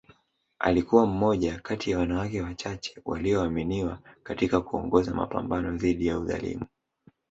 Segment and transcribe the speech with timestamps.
[0.59, 6.65] Alikuwa mmoja kati ya wanawake wachache walioaminiwa katika kuongoza mapambano dhidi ya udhalimu